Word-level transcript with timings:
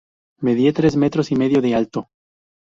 Medía 0.39 0.73
tres 0.73 0.95
metros 0.95 1.31
y 1.31 1.35
medio 1.35 1.61
de 1.61 1.75
alto. 1.75 2.09